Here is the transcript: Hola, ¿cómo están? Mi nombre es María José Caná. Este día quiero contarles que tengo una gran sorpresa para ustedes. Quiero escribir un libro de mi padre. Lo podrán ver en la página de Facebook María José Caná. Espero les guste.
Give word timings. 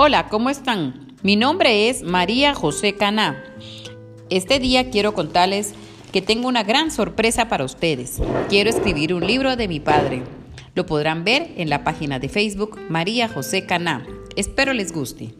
Hola, 0.00 0.28
¿cómo 0.28 0.48
están? 0.48 1.08
Mi 1.24 1.34
nombre 1.34 1.88
es 1.88 2.04
María 2.04 2.54
José 2.54 2.94
Caná. 2.94 3.42
Este 4.30 4.60
día 4.60 4.90
quiero 4.90 5.12
contarles 5.12 5.74
que 6.12 6.22
tengo 6.22 6.46
una 6.46 6.62
gran 6.62 6.92
sorpresa 6.92 7.48
para 7.48 7.64
ustedes. 7.64 8.22
Quiero 8.48 8.70
escribir 8.70 9.12
un 9.12 9.26
libro 9.26 9.56
de 9.56 9.66
mi 9.66 9.80
padre. 9.80 10.22
Lo 10.76 10.86
podrán 10.86 11.24
ver 11.24 11.50
en 11.56 11.68
la 11.68 11.82
página 11.82 12.20
de 12.20 12.28
Facebook 12.28 12.78
María 12.88 13.26
José 13.26 13.66
Caná. 13.66 14.06
Espero 14.36 14.72
les 14.72 14.92
guste. 14.92 15.34